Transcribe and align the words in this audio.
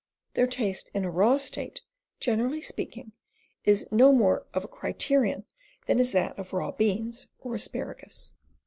Their 0.33 0.47
taste 0.47 0.89
in 0.95 1.05
a 1.05 1.11
raw 1.11 1.37
state, 1.37 1.81
generally 2.19 2.59
speaking, 2.59 3.11
is 3.65 3.87
no 3.91 4.11
more 4.11 4.47
of 4.51 4.65
a 4.65 4.67
criterion 4.67 5.45
than 5.85 5.99
is 5.99 6.11
that 6.13 6.39
of 6.39 6.53
raw 6.53 6.71
beans 6.71 7.27
or 7.39 7.53
asparagus. 7.53 8.33